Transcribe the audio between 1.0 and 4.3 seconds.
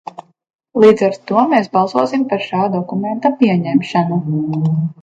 ar to mēs balsosim par šā dokumenta pieņemšanu.